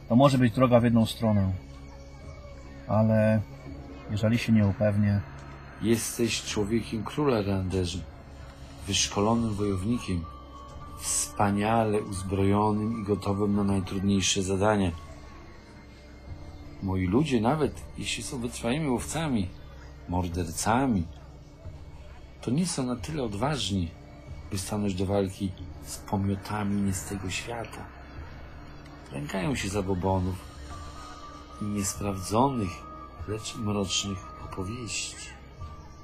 [0.09, 1.51] To może być droga w jedną stronę.
[2.87, 3.41] Ale
[4.11, 5.21] jeżeli się nie upewnię,
[5.81, 8.01] Jesteś człowiekiem króla Randerzy,
[8.87, 10.25] wyszkolonym wojownikiem,
[10.99, 14.91] wspaniale uzbrojonym i gotowym na najtrudniejsze zadania.
[16.83, 19.47] Moi ludzie, nawet jeśli są wytrwałymi łowcami,
[20.09, 21.03] mordercami,
[22.41, 23.91] to nie są na tyle odważni,
[24.51, 25.51] by stanąć do walki
[25.85, 27.85] z pomiotami nie z tego świata.
[29.11, 30.35] Lękają się zabobonów
[31.61, 32.71] i niesprawdzonych,
[33.27, 35.15] lecz mrocznych opowieści.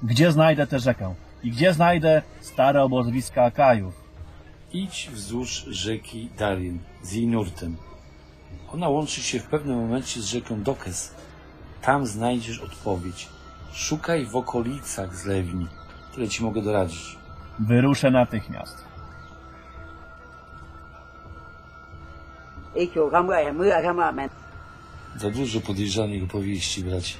[0.02, 1.14] gdzie znajdę tę rzekę?
[1.42, 3.94] I gdzie znajdę stare obozowiska Akajów?
[4.72, 7.76] Idź wzdłuż rzeki Darien z jej nurtem.
[8.72, 11.14] Ona łączy się w pewnym momencie z rzeką Dokes.
[11.82, 13.28] Tam znajdziesz odpowiedź.
[13.72, 15.66] Szukaj w okolicach zlewni.
[16.14, 17.17] Tyle ci mogę doradzić.
[17.60, 18.84] Wyruszę natychmiast.
[25.16, 27.14] Za dużo podejrzanych opowieści, bracie.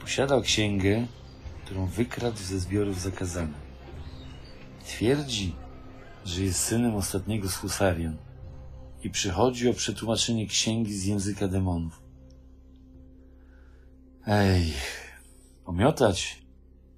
[0.00, 1.06] Posiadał księgę,
[1.64, 3.66] którą wykradł ze zbiorów zakazanych.
[4.84, 5.54] Twierdzi,
[6.24, 8.16] że jest synem ostatniego z Husarian
[9.02, 12.02] i przychodzi o przetłumaczenie księgi z języka demonów.
[14.26, 14.72] Ej,
[15.64, 16.45] pomiotać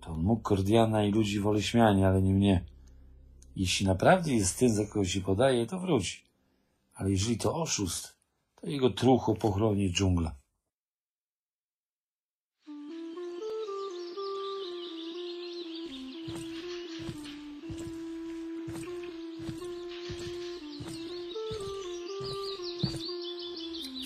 [0.08, 2.64] to mógł Kordiana i ludzi woli śmiania, ale nie mnie.
[3.56, 6.24] Jeśli naprawdę jest tym, za kogo się podaje, to wróci.
[6.94, 8.16] Ale jeżeli to oszust,
[8.60, 10.34] to jego trucho pochroni dżungla.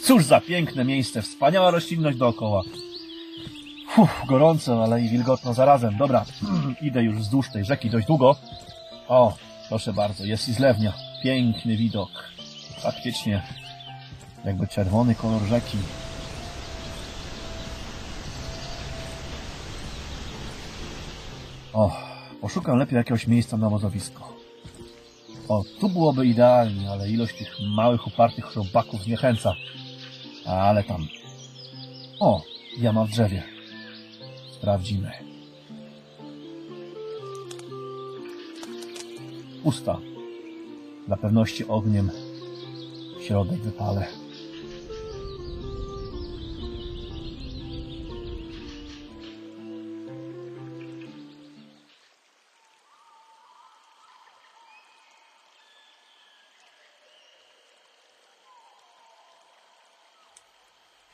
[0.02, 2.62] Cóż za piękne miejsce, wspaniała roślinność dookoła.
[3.96, 5.96] Uff, gorąco, ale i wilgotno zarazem.
[5.96, 6.24] Dobra,
[6.82, 8.36] idę już wzdłuż tej rzeki dość długo.
[9.08, 9.34] O,
[9.68, 10.92] proszę bardzo, jest i zlewnia.
[11.22, 12.10] Piękny widok.
[12.82, 13.42] Faktycznie,
[14.44, 15.78] jakby czerwony kolor rzeki.
[21.72, 21.96] O,
[22.40, 24.36] poszukam lepiej jakiegoś miejsca na wozowisko.
[25.48, 29.54] O, tu byłoby idealnie, ale ilość tych małych, upartych robaków zniechęca.
[30.46, 31.08] Ale tam.
[32.20, 32.42] O,
[32.78, 33.51] jama w drzewie.
[34.62, 35.12] Sprawdzimy.
[39.62, 39.98] Pusta.
[41.06, 42.10] Dla pewności ogniem
[43.20, 44.06] środek wypalę.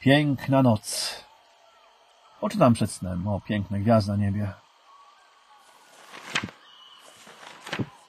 [0.01, 1.28] Piękna noc.
[2.41, 3.29] Poczytam przed snem.
[3.29, 4.53] O, piękne gwiazdy na niebie.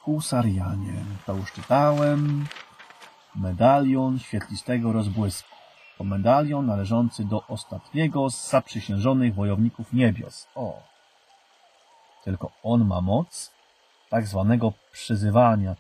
[0.01, 0.93] Husarianie.
[1.25, 2.45] To już czytałem.
[3.35, 5.55] Medalion świetlistego rozbłysku.
[5.97, 10.47] To medalion należący do ostatniego z zaprzysiężonych wojowników niebios.
[10.55, 10.83] O.
[12.23, 13.51] Tylko on ma moc
[14.09, 15.75] tak zwanego przyzywania.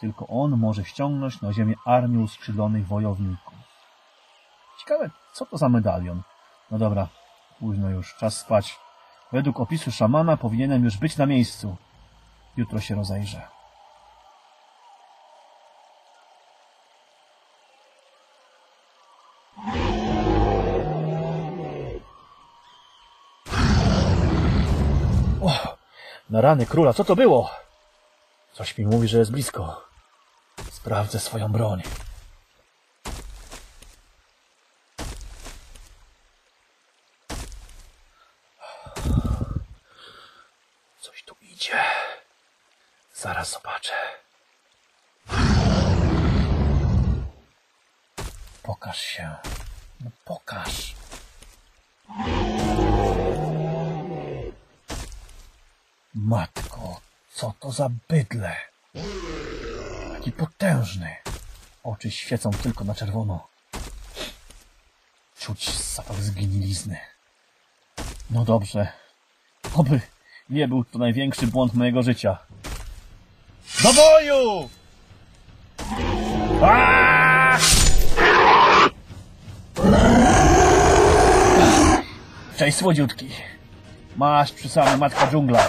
[0.00, 3.54] Tylko on może ściągnąć na ziemię armię uskrzydlonych wojowników.
[4.78, 6.22] Ciekawe, co to za medalion?
[6.70, 7.08] No dobra,
[7.60, 8.78] późno już, czas spać.
[9.32, 11.76] Według opisu szamana powinienem już być na miejscu.
[12.56, 13.48] Jutro się rozejrzę.
[25.42, 25.76] O,
[26.30, 27.50] na rany króla, co to było?
[28.52, 29.84] Coś mi mówi, że jest blisko.
[30.70, 31.82] Sprawdzę swoją broń.
[41.10, 41.84] Coś tu idzie.
[43.14, 43.92] Zaraz zobaczę.
[48.62, 49.36] Pokaż się.
[50.00, 50.94] No pokaż.
[56.14, 57.00] Matko,
[57.32, 58.56] co to za bydle?
[60.12, 61.16] Taki potężny.
[61.84, 63.48] Oczy świecą tylko na czerwono.
[65.38, 67.00] Czuć zapach zgnilizny.
[68.30, 68.92] No dobrze.
[69.74, 70.00] Oby
[70.50, 72.38] nie był to największy błąd mojego życia.
[73.82, 74.68] Do boju!
[76.62, 77.58] Aaaa!
[82.56, 83.28] Cześć, słodziutki.
[84.16, 85.68] Masz przy samej matka dżungla.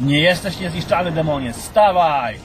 [0.00, 1.52] Nie jesteś niezniszczalny, demonie.
[1.52, 2.38] Stawaj!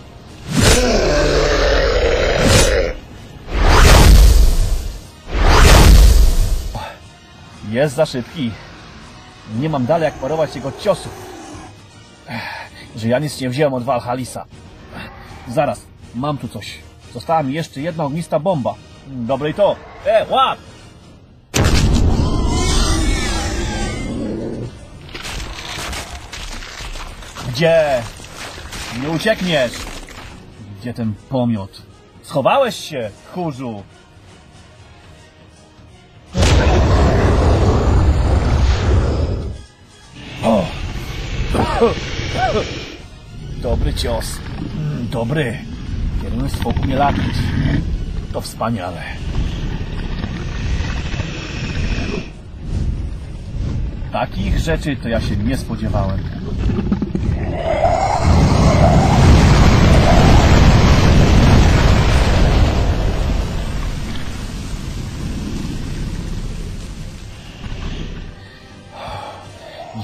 [7.70, 8.52] Jest za szybki.
[9.60, 11.12] Nie mam dalej jak parować jego ciosów.
[12.96, 14.46] Że ja nic nie wziąłem od Valhalisa.
[15.48, 15.82] Zaraz,
[16.16, 16.78] mam tu coś.
[17.14, 18.76] Została mi jeszcze jedna ognista bomba.
[19.08, 19.76] Dobre i to.
[20.06, 20.60] E, łap!
[27.50, 28.04] Gdzie?
[29.02, 29.93] Nie uciekniesz!
[30.84, 31.82] Gdzie ten pomiot?
[32.22, 33.84] Schowałeś się, tchórzu!
[40.44, 40.66] O!
[43.62, 44.26] Dobry cios.
[44.78, 45.58] Mm, Dobry.
[46.22, 47.36] Kierownictwo umie latać.
[48.34, 49.02] To wspaniale.
[54.12, 56.20] Takich rzeczy to ja się nie spodziewałem.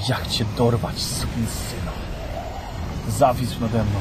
[0.08, 1.92] Jak cię dorwać, synu?
[3.08, 4.00] Zawisł nade mną.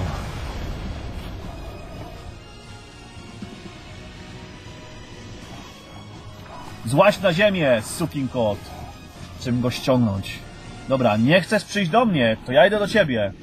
[6.86, 8.60] Złaź na ziemię, sukin kot.
[9.42, 10.40] Czym go ściągnąć?
[10.88, 13.34] Dobra, nie chcesz przyjść do mnie, to ja idę do ciebie.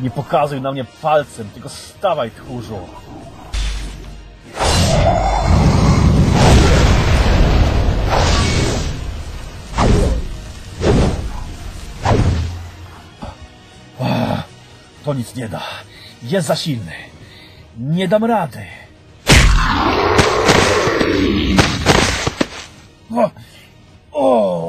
[0.00, 2.78] Nie pokazuj na mnie palcem, tylko stawaj, tchórzu.
[15.04, 15.62] To nic nie da.
[16.22, 16.92] Jest za silny.
[17.78, 18.66] Nie dam rady.
[23.10, 23.30] O,
[24.12, 24.67] o,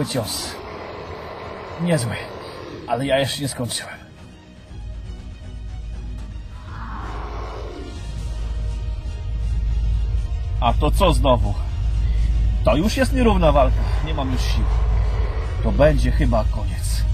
[0.00, 0.54] niezły cios.
[1.82, 2.16] Niezły.
[2.86, 3.94] Ale ja jeszcze nie skończyłem.
[10.60, 11.54] A to co znowu?
[12.64, 13.76] To już jest nierówna walka.
[14.06, 14.64] Nie mam już sił.
[15.62, 17.09] To będzie chyba koniec.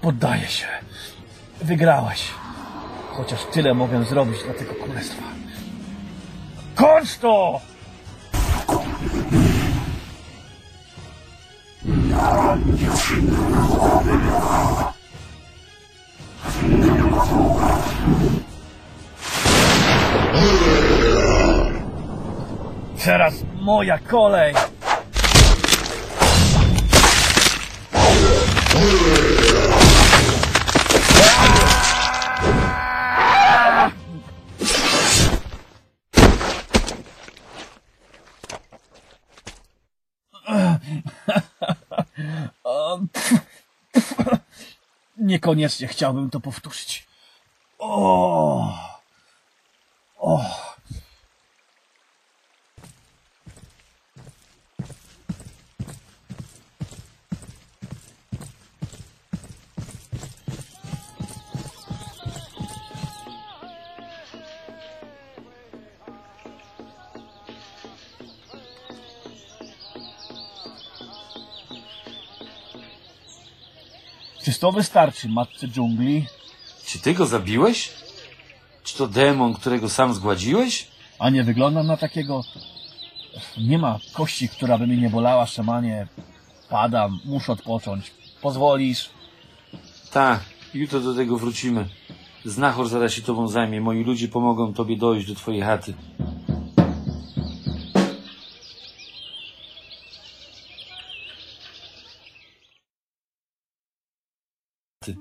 [0.00, 0.66] Poddaję się.
[1.62, 2.28] Wygrałeś.
[3.12, 5.22] Chociaż tyle mogę zrobić dla tego królestwa.
[6.74, 7.60] Kończ to!
[23.04, 24.54] Teraz moja kolej!
[45.28, 47.06] Niekoniecznie chciałbym to powtórzyć.
[47.78, 48.87] O!
[74.68, 76.26] To wystarczy, matce dżungli?
[76.86, 77.90] Czy ty go zabiłeś?
[78.84, 80.88] Czy to demon, którego sam zgładziłeś?
[81.18, 82.44] A nie wyglądam na takiego.
[83.58, 86.06] Nie ma kości, która by mi nie bolała, szamanie.
[86.68, 88.10] Padam, muszę odpocząć.
[88.42, 89.10] Pozwolisz?
[90.12, 90.40] Tak,
[90.74, 91.88] jutro do tego wrócimy.
[92.44, 93.80] Znachor zaraz się tobą zajmie.
[93.80, 95.94] Moi ludzie pomogą tobie dojść do twojej chaty.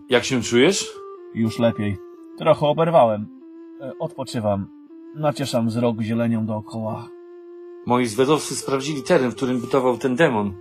[0.09, 0.85] Jak się czujesz?
[1.35, 1.97] Już lepiej.
[2.37, 3.27] Trochę oberwałem.
[3.81, 4.67] E, Odpoczywam.
[5.15, 7.07] Nacieszam wzrok zielenią dookoła.
[7.85, 10.53] Moi zwiadowcy sprawdzili teren, w którym bytował ten demon.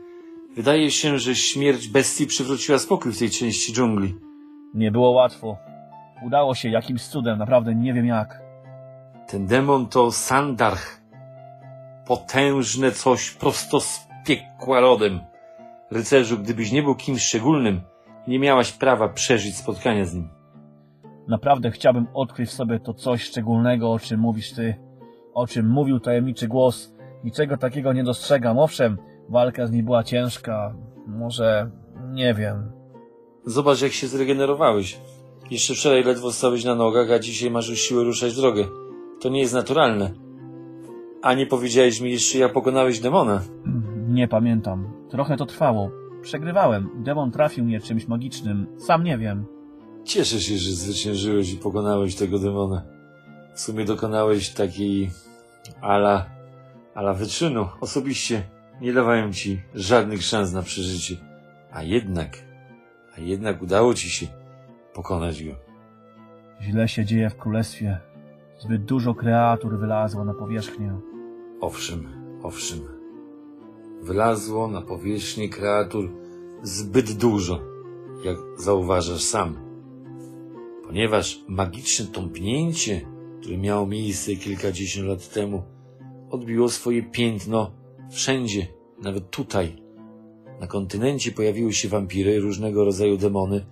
[0.57, 4.14] Wydaje się, że śmierć bestii przywróciła spokój w tej części dżungli.
[4.74, 5.57] Nie było łatwo.
[6.27, 8.41] Udało się jakimś cudem, naprawdę nie wiem jak.
[9.29, 11.01] Ten demon to Sandarch.
[12.07, 15.20] Potężne coś prosto z piekła rodem.
[15.91, 17.81] Rycerzu, gdybyś nie był kimś szczególnym,
[18.29, 20.29] nie miałaś prawa przeżyć spotkania z nim.
[21.29, 24.74] Naprawdę chciałbym odkryć w sobie to coś szczególnego, o czym mówisz ty.
[25.35, 26.93] O czym mówił tajemniczy głos.
[27.24, 28.59] Niczego takiego nie dostrzegam.
[28.59, 28.99] Owszem,
[29.29, 30.74] walka z nim była ciężka.
[31.07, 31.70] Może...
[32.12, 32.72] nie wiem.
[33.45, 35.01] Zobacz, jak się zregenerowałeś.
[35.51, 38.64] Jeszcze wczoraj ledwo stałeś na nogach, a dzisiaj masz już siłę ruszać drogę.
[39.20, 40.11] To nie jest naturalne.
[41.22, 43.43] A nie powiedziałeś mi jeszcze, jak pokonałeś demona.
[44.09, 44.93] Nie pamiętam.
[45.11, 45.91] Trochę to trwało.
[46.27, 46.91] Przegrywałem.
[47.05, 48.66] Demon trafił mnie czymś magicznym.
[48.79, 49.47] Sam nie wiem.
[50.05, 52.83] Cieszę się, że zwyciężyłeś i pokonałeś tego demona.
[53.55, 55.11] W sumie dokonałeś takiej
[55.81, 56.27] ala,
[56.95, 57.68] ala wyczynu.
[57.81, 58.43] Osobiście
[58.81, 61.16] nie dawałem ci żadnych szans na przeżycie.
[61.72, 62.39] A jednak,
[63.16, 64.27] a jednak udało ci się
[64.95, 65.53] pokonać go.
[66.61, 67.99] Źle się dzieje w królestwie.
[68.59, 71.01] Zbyt dużo kreatur wylazło na powierzchnię.
[71.61, 72.09] Owszem,
[72.43, 72.95] owszem.
[74.03, 76.11] Wylazło na powierzchnię kreatur
[76.62, 77.61] zbyt dużo,
[78.24, 79.57] jak zauważasz sam.
[80.86, 83.01] Ponieważ magiczne tąpnięcie,
[83.40, 85.62] które miało miejsce kilkadziesiąt lat temu,
[86.30, 87.70] odbiło swoje piętno
[88.11, 88.66] wszędzie,
[89.03, 89.82] nawet tutaj.
[90.61, 93.66] Na kontynencie pojawiły się wampiry, różnego rodzaju demony,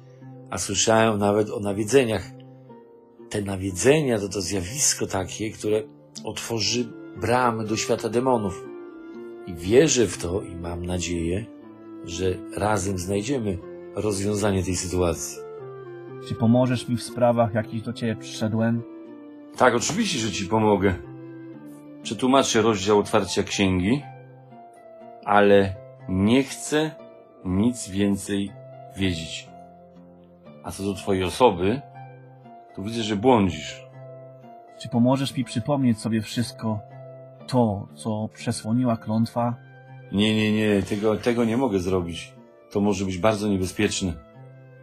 [0.51, 2.31] a słyszałem nawet o nawiedzeniach.
[3.31, 5.83] Te nawiedzenia to to zjawisko takie, które
[6.25, 8.74] otworzy bramy do świata demonów.
[9.47, 11.45] I wierzę w to i mam nadzieję,
[12.05, 12.25] że
[12.57, 13.59] razem znajdziemy
[13.95, 15.39] rozwiązanie tej sytuacji.
[16.29, 18.83] Czy pomożesz mi w sprawach, jakich do ciebie przyszedłem?
[19.57, 20.95] Tak, oczywiście, że ci pomogę.
[22.03, 24.03] Przetłumaczę rozdział otwarcia księgi,
[25.25, 25.75] ale
[26.09, 26.91] nie chcę
[27.45, 28.53] nic więcej
[28.97, 29.49] wiedzieć.
[30.63, 31.81] A co do twojej osoby,
[32.77, 33.85] to widzę, że błądzisz.
[34.79, 36.81] Czy pomożesz mi przypomnieć sobie wszystko
[37.47, 39.55] to, co przesłoniła klątwa?
[40.13, 42.35] Nie, nie, nie, tego, tego nie mogę zrobić.
[42.71, 44.13] To może być bardzo niebezpieczne.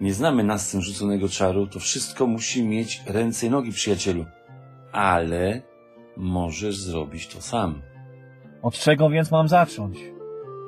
[0.02, 4.26] Nie znamy nascen rzuconego czaru, to wszystko musi mieć ręce i nogi, przyjacielu.
[4.92, 5.62] Ale
[6.18, 7.82] możesz zrobić to sam.
[8.62, 9.98] Od czego więc mam zacząć?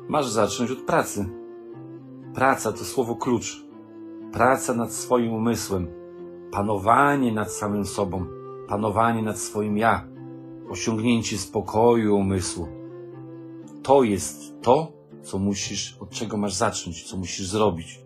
[0.09, 1.25] Masz zacząć od pracy.
[2.35, 3.63] Praca to słowo klucz.
[4.31, 5.87] Praca nad swoim umysłem.
[6.51, 8.25] Panowanie nad samym sobą.
[8.67, 10.12] Panowanie nad swoim ja.
[10.73, 12.67] Osiągnięcie spokoju umysłu.
[13.83, 14.91] To jest to,
[15.23, 18.01] co musisz, od czego masz zacząć, co musisz zrobić.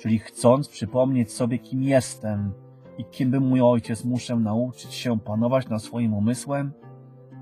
[0.00, 2.52] Czyli chcąc przypomnieć sobie, kim jestem
[2.98, 6.72] i kim był mój ojciec, muszę nauczyć się panować nad swoim umysłem?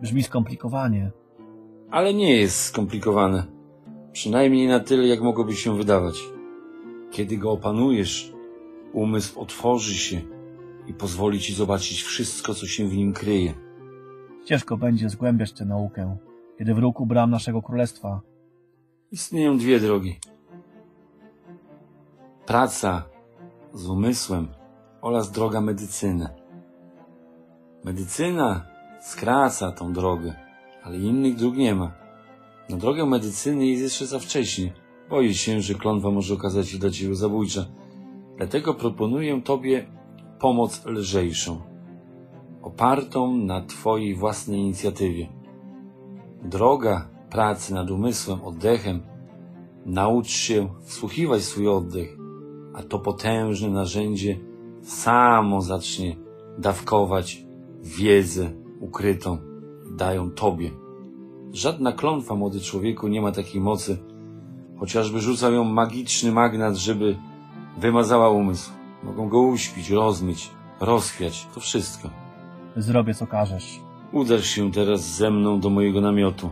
[0.02, 1.10] Brzmi skomplikowanie.
[1.90, 3.46] Ale nie jest skomplikowane.
[4.12, 6.18] Przynajmniej na tyle, jak mogłoby się wydawać.
[7.10, 8.32] Kiedy go opanujesz,
[8.92, 10.20] umysł otworzy się
[10.86, 13.69] i pozwoli ci zobaczyć wszystko, co się w nim kryje.
[14.44, 16.16] Ciężko będzie zgłębiać tę naukę,
[16.58, 18.20] kiedy wróg bram naszego królestwa.
[19.12, 20.18] Istnieją dwie drogi.
[22.46, 23.02] Praca
[23.74, 24.48] z umysłem
[25.00, 26.28] oraz droga medycyny.
[27.84, 28.66] Medycyna
[29.00, 30.34] skraca tą drogę,
[30.82, 31.92] ale innych dróg nie ma.
[32.68, 34.72] Na drogę medycyny jest jeszcze za wcześnie.
[35.10, 37.66] Boję się, że klątwa może okazać się dla ciebie zabójcza.
[38.36, 39.86] Dlatego proponuję tobie
[40.38, 41.60] pomoc lżejszą,
[42.62, 45.28] opartą na twojej własnej inicjatywie.
[46.42, 49.00] Droga pracy nad umysłem, oddechem,
[49.86, 52.16] naucz się wsłuchiwać swój oddech,
[52.74, 54.38] a to potężne narzędzie
[54.82, 56.16] samo zacznie
[56.58, 57.44] dawkować
[57.82, 58.50] wiedzę
[58.80, 59.38] ukrytą,
[59.90, 60.70] dają tobie.
[61.52, 63.98] Żadna klątwa, młody człowieku, nie ma takiej mocy,
[64.78, 67.16] chociażby rzucał ją magiczny magnat, żeby
[67.78, 68.70] wymazała umysł.
[69.02, 70.50] Mogą go uśpić, rozmyć,
[70.80, 72.19] rozchwiać, to wszystko.
[72.76, 73.80] Zrobię, co każesz.
[74.12, 76.50] Uderz się teraz ze mną do mojego namiotu.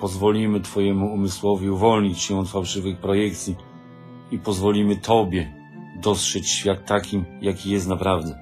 [0.00, 3.56] Pozwolimy Twojemu umysłowi uwolnić się od fałszywych projekcji
[4.30, 5.64] i pozwolimy Tobie
[6.02, 8.38] dostrzec świat takim, jaki jest naprawdę.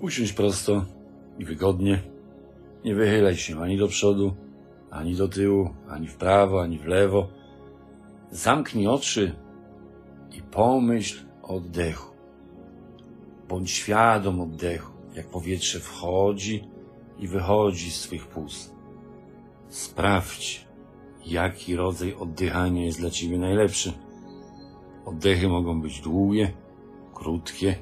[0.00, 0.84] Usiądź prosto
[1.38, 2.02] i wygodnie.
[2.84, 4.34] Nie wychylaj się ani do przodu,
[4.90, 7.28] ani do tyłu, ani w prawo, ani w lewo.
[8.30, 9.32] Zamknij oczy
[10.32, 12.12] i pomyśl o oddechu.
[13.48, 16.64] Bądź świadom oddechu, jak powietrze wchodzi
[17.18, 18.74] i wychodzi z Twych pust.
[19.68, 20.66] Sprawdź,
[21.26, 23.92] jaki rodzaj oddychania jest dla Ciebie najlepszy.
[25.04, 26.52] Oddechy mogą być długie,
[27.14, 27.76] krótkie,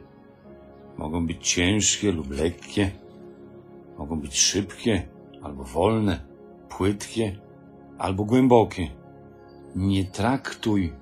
[0.98, 2.90] mogą być ciężkie lub lekkie,
[3.98, 5.08] mogą być szybkie
[5.42, 6.24] albo wolne,
[6.68, 7.38] płytkie
[7.98, 8.90] albo głębokie.
[9.76, 10.92] Nie traktuj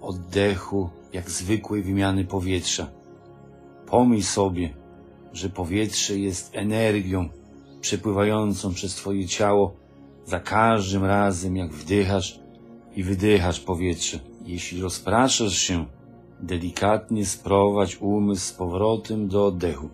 [0.00, 2.86] oddechu jak zwykłej wymiany powietrza.
[3.86, 4.74] Pomyśl sobie,
[5.34, 7.28] że powietrze jest energią
[7.80, 9.76] przepływającą przez Twoje ciało
[10.24, 12.40] za każdym razem, jak wdychasz
[12.96, 14.18] i wydychasz powietrze.
[14.46, 15.86] Jeśli rozpraszasz się,
[16.40, 19.90] delikatnie sprowadź umysł z powrotem do oddechu.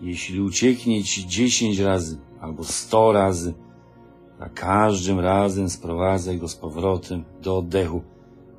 [0.00, 3.54] Jeśli ucieknie Ci dziesięć razy albo sto razy,
[4.38, 8.02] za każdym razem sprowadzaj go z powrotem do oddechu.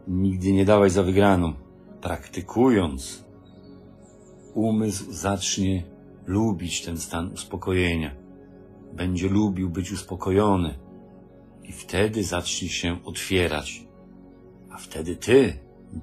[0.07, 1.53] Nigdy nie dawaj za wygraną.
[2.01, 3.25] Praktykując,
[4.53, 5.90] umysł zacznie
[6.31, 8.11] lubić ten stan uspokojenia.
[8.93, 10.79] Będzie lubił być uspokojony
[11.63, 13.87] i wtedy zacznie się otwierać.
[14.69, 15.53] A wtedy ty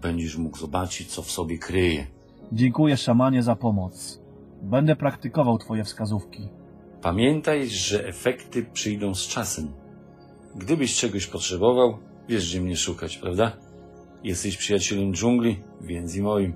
[0.03, 2.07] będziesz mógł zobaczyć, co w sobie kryje.
[2.53, 4.21] Dziękuję, szamanie, za pomoc.
[4.63, 6.49] Będę praktykował twoje wskazówki.
[7.03, 9.73] Pamiętaj, że efekty przyjdą z czasem.
[10.57, 11.99] Gdybyś czegoś potrzebował,
[12.29, 13.53] wiesz, gdzie mnie szukać, prawda?
[14.25, 16.55] Jesteś przyjacielem dżungli, więc i moim.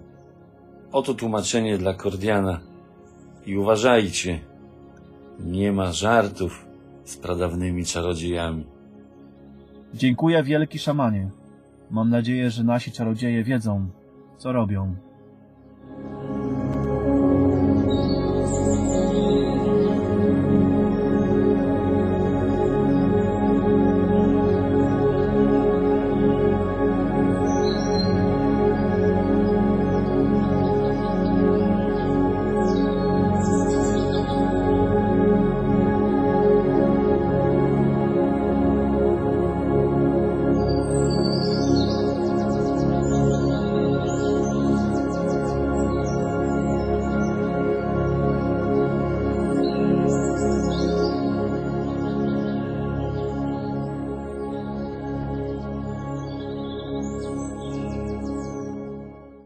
[0.92, 2.71] Oto tłumaczenie dla Kordiana.
[3.46, 4.40] I uważajcie,
[5.40, 6.66] nie ma żartów
[7.04, 8.66] z pradawnymi czarodziejami.
[9.94, 11.30] Dziękuję wielki szamanie.
[11.90, 13.88] Mam nadzieję, że nasi czarodzieje wiedzą,
[14.36, 14.96] co robią.